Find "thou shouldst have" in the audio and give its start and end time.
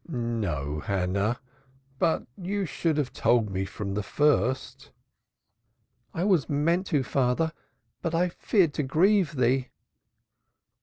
2.35-3.13